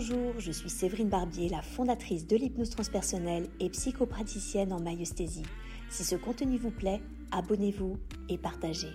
[0.00, 5.42] Bonjour, je suis Séverine Barbier, la fondatrice de l'hypnose transpersonnelle et psychopraticienne en maïesthésie.
[5.90, 7.98] Si ce contenu vous plaît, abonnez-vous
[8.28, 8.92] et partagez.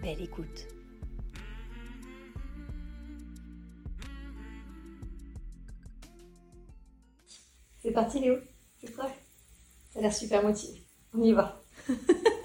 [0.00, 0.66] Belle écoute.
[7.82, 8.36] C'est parti Léo,
[8.78, 9.14] tu es prêt
[9.92, 10.86] T'as l'air super motivé.
[11.12, 11.60] On y va.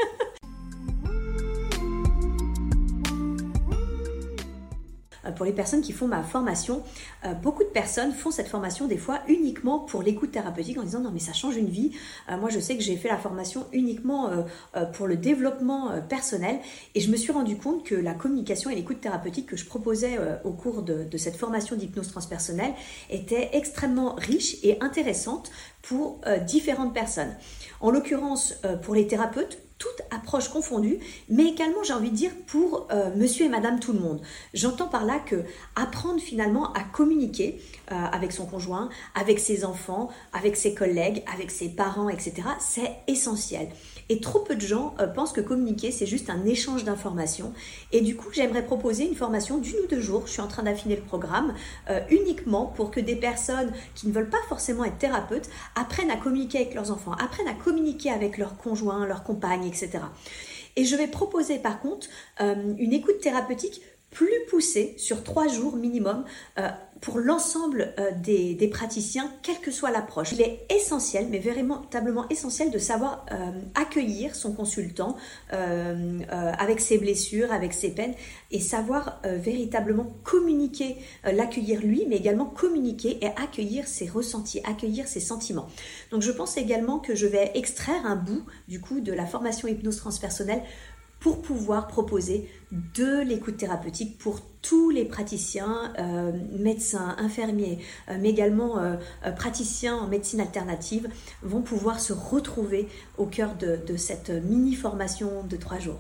[5.42, 6.84] pour les personnes qui font ma formation,
[7.26, 11.00] euh, beaucoup de personnes font cette formation des fois uniquement pour l'écoute thérapeutique en disant
[11.00, 11.94] non mais ça change une vie.
[12.30, 14.30] Euh, moi je sais que j'ai fait la formation uniquement
[14.94, 16.60] pour le développement personnel
[16.94, 20.20] et je me suis rendu compte que la communication et l'écoute thérapeutique que je proposais
[20.44, 22.74] au cours de cette formation d'hypnose transpersonnelle
[23.10, 25.50] était extrêmement riche et intéressante
[25.82, 27.36] pour différentes personnes.
[27.80, 32.88] En l'occurrence, pour les thérapeutes, toute approche confondue, mais également, j'ai envie de dire, pour
[32.92, 34.22] euh, monsieur et madame tout le monde.
[34.54, 35.44] J'entends par là que
[35.76, 37.60] apprendre finalement à communiquer
[37.92, 42.92] euh, avec son conjoint, avec ses enfants, avec ses collègues, avec ses parents, etc., c'est
[43.08, 43.70] essentiel.
[44.10, 47.54] Et trop peu de gens euh, pensent que communiquer, c'est juste un échange d'informations.
[47.92, 50.24] Et du coup, j'aimerais proposer une formation d'une ou deux jours.
[50.26, 51.54] Je suis en train d'affiner le programme
[51.90, 56.18] euh, uniquement pour que des personnes qui ne veulent pas forcément être thérapeutes apprennent à
[56.18, 60.00] communiquer avec leurs enfants, apprennent à communiquer avec leurs conjoints, leurs compagnes, etc.
[60.76, 62.08] Et je vais proposer par contre
[62.40, 66.26] euh, une écoute thérapeutique plus poussée sur trois jours minimum
[67.02, 70.32] pour l'ensemble euh, des, praticiens, quelle que soit l'approche.
[70.34, 75.18] Il est essentiel, mais véritablement essentiel, de savoir euh, accueillir son consultant
[75.52, 78.14] euh, avec ses blessures, avec ses peines,
[78.52, 85.20] et savoir véritablement communiquer, l'accueillir lui, mais également communiquer et accueillir ses ressentis, accueillir ses
[85.20, 85.68] sentiments.
[86.12, 89.68] Donc je pense également que je vais extraire un bout du coup de la formation
[89.68, 90.62] hypnose transpersonnelle
[91.22, 98.30] pour pouvoir proposer de l'écoute thérapeutique pour tous les praticiens, euh, médecins, infirmiers, euh, mais
[98.30, 98.96] également euh,
[99.36, 101.08] praticiens en médecine alternative,
[101.44, 106.00] vont pouvoir se retrouver au cœur de cette mini-formation de trois jours.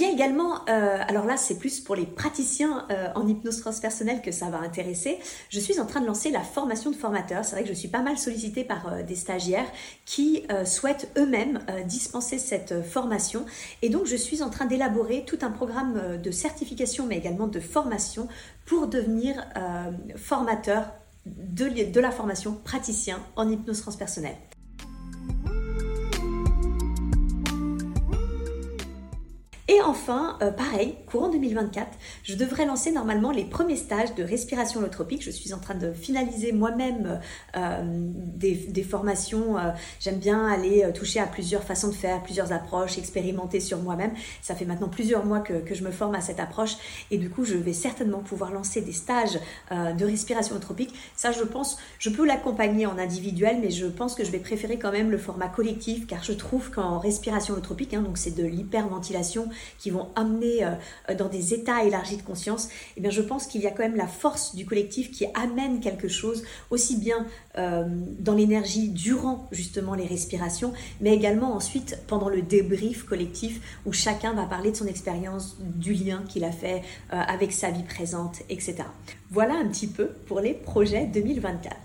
[0.00, 3.60] Il y a également, euh, alors là c'est plus pour les praticiens euh, en hypnose
[3.60, 5.18] transpersonnelle que ça va intéresser,
[5.50, 7.44] je suis en train de lancer la formation de formateurs.
[7.44, 9.70] C'est vrai que je suis pas mal sollicitée par euh, des stagiaires
[10.06, 13.44] qui souhaitent eux-mêmes dispenser cette formation.
[13.82, 17.60] Et donc je suis en train d'élaborer tout un programme de certification mais également de
[17.60, 18.26] formation
[18.64, 19.44] pour devenir
[20.16, 20.86] formateur
[21.26, 24.36] de, de la formation praticien en hypnose transpersonnelle.
[29.80, 31.88] Et enfin, euh, pareil, courant 2024,
[32.22, 35.22] je devrais lancer normalement les premiers stages de respiration holotropique.
[35.22, 37.18] Je suis en train de finaliser moi-même
[37.56, 39.56] euh, des, formations.
[39.56, 44.12] Euh, j'aime bien aller toucher à plusieurs façons de faire, plusieurs approches, expérimenter sur moi-même.
[44.42, 46.76] Ça fait maintenant plusieurs mois que, je me forme à cette approche
[47.10, 49.38] et du coup, je vais certainement pouvoir lancer des stages
[49.70, 50.92] de respiration holotropique.
[51.16, 54.78] Ça, je pense, je peux l'accompagner en individuel, mais je pense que je vais préférer
[54.78, 58.44] quand même le format collectif car je trouve qu'en respiration holotropique, hein, donc c'est de
[58.44, 59.48] l'hyperventilation,
[59.78, 63.60] qui vont amener euh, dans des états élargis de conscience, eh bien je pense qu'il
[63.60, 67.26] y a quand même la force du collectif qui amène quelque chose aussi bien
[67.58, 67.84] euh,
[68.18, 74.34] dans l'énergie durant justement les respirations, mais également ensuite pendant le débrief collectif où chacun
[74.34, 76.82] va parler de son expérience, du lien qu'il a fait
[77.12, 78.76] euh, avec sa vie présente, etc.
[79.30, 81.76] Voilà un petit peu pour les projets 2024.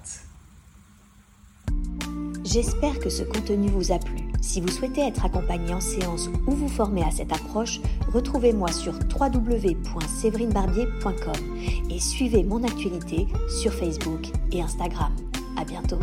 [2.43, 4.24] J'espère que ce contenu vous a plu.
[4.45, 7.79] Si vous souhaitez être accompagné en séance ou vous former à cette approche,
[8.13, 11.57] retrouvez-moi sur www.séverinebarbier.com
[11.89, 15.15] et suivez mon actualité sur Facebook et Instagram.
[15.57, 15.97] À bientôt.